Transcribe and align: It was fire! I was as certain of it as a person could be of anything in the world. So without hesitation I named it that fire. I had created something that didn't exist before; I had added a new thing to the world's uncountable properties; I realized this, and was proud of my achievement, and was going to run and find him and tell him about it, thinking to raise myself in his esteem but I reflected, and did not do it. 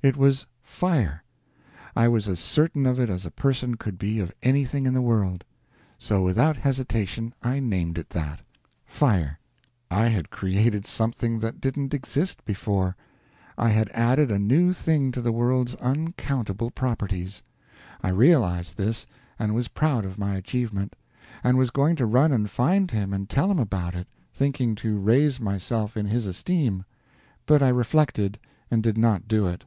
It 0.00 0.16
was 0.16 0.46
fire! 0.62 1.24
I 1.96 2.06
was 2.06 2.28
as 2.28 2.38
certain 2.38 2.86
of 2.86 3.00
it 3.00 3.10
as 3.10 3.26
a 3.26 3.32
person 3.32 3.74
could 3.74 3.98
be 3.98 4.20
of 4.20 4.32
anything 4.44 4.86
in 4.86 4.94
the 4.94 5.02
world. 5.02 5.42
So 5.98 6.22
without 6.22 6.56
hesitation 6.56 7.34
I 7.42 7.58
named 7.58 7.98
it 7.98 8.10
that 8.10 8.38
fire. 8.86 9.40
I 9.90 10.06
had 10.06 10.30
created 10.30 10.86
something 10.86 11.40
that 11.40 11.60
didn't 11.60 11.92
exist 11.92 12.44
before; 12.44 12.96
I 13.58 13.70
had 13.70 13.88
added 13.88 14.30
a 14.30 14.38
new 14.38 14.72
thing 14.72 15.10
to 15.12 15.20
the 15.20 15.32
world's 15.32 15.74
uncountable 15.74 16.70
properties; 16.70 17.42
I 18.00 18.10
realized 18.10 18.76
this, 18.76 19.04
and 19.36 19.52
was 19.52 19.66
proud 19.66 20.04
of 20.04 20.16
my 20.16 20.36
achievement, 20.36 20.94
and 21.42 21.58
was 21.58 21.70
going 21.70 21.96
to 21.96 22.06
run 22.06 22.30
and 22.30 22.48
find 22.48 22.88
him 22.88 23.12
and 23.12 23.28
tell 23.28 23.50
him 23.50 23.58
about 23.58 23.96
it, 23.96 24.06
thinking 24.32 24.76
to 24.76 24.96
raise 25.00 25.40
myself 25.40 25.96
in 25.96 26.06
his 26.06 26.24
esteem 26.28 26.84
but 27.46 27.64
I 27.64 27.68
reflected, 27.68 28.38
and 28.70 28.80
did 28.80 28.96
not 28.96 29.26
do 29.26 29.48
it. 29.48 29.64